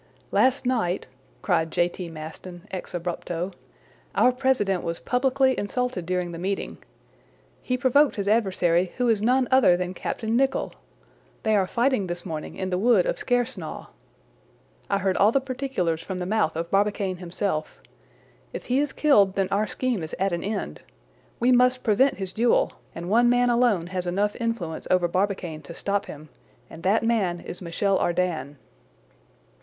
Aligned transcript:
"Last 0.31 0.65
night," 0.65 1.05
cried 1.43 1.69
J. 1.69 1.87
T. 1.87 2.07
Maston, 2.09 2.65
ex 2.71 2.93
abrupto, 2.93 3.53
"our 4.15 4.31
president 4.31 4.81
was 4.81 4.99
publicly 4.99 5.55
insulted 5.59 6.07
during 6.07 6.31
the 6.31 6.39
meeting. 6.39 6.79
He 7.61 7.77
provoked 7.77 8.15
his 8.15 8.27
adversary, 8.27 8.93
who 8.97 9.07
is 9.09 9.21
none 9.21 9.47
other 9.51 9.77
than 9.77 9.93
Captain 9.93 10.35
Nicholl! 10.35 10.73
They 11.43 11.55
are 11.55 11.67
fighting 11.67 12.07
this 12.07 12.25
morning 12.25 12.55
in 12.55 12.71
the 12.71 12.79
wood 12.79 13.05
of 13.05 13.19
Skersnaw. 13.19 13.89
I 14.89 14.97
heard 14.97 15.17
all 15.17 15.31
the 15.31 15.39
particulars 15.39 16.01
from 16.01 16.17
the 16.17 16.25
mouth 16.25 16.55
of 16.55 16.71
Barbicane 16.71 17.17
himself. 17.17 17.79
If 18.53 18.65
he 18.65 18.79
is 18.79 18.93
killed, 18.93 19.35
then 19.35 19.49
our 19.51 19.67
scheme 19.67 20.01
is 20.01 20.15
at 20.17 20.31
an 20.31 20.43
end. 20.43 20.81
We 21.39 21.51
must 21.51 21.83
prevent 21.83 22.15
his 22.17 22.33
duel; 22.33 22.71
and 22.95 23.07
one 23.07 23.29
man 23.29 23.51
alone 23.51 23.85
has 23.85 24.07
enough 24.07 24.35
influence 24.39 24.87
over 24.89 25.07
Barbicane 25.07 25.61
to 25.61 25.75
stop 25.75 26.07
him, 26.07 26.29
and 26.71 26.81
that 26.81 27.03
man 27.03 27.39
is 27.41 27.61
Michel 27.61 27.99
Ardan." 27.99 28.57